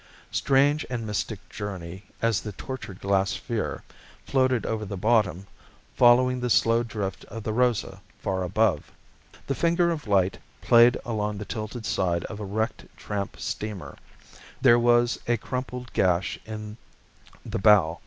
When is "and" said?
0.89-1.05